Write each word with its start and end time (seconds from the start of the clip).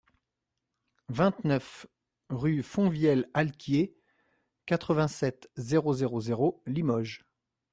vingt-neuf 1.09 1.85
rue 2.29 2.63
Fonvieille-Alquier, 2.63 3.95
quatre-vingt-sept, 4.65 5.51
zéro 5.57 5.93
zéro 5.93 6.19
zéro, 6.19 6.63
Limoges 6.65 7.23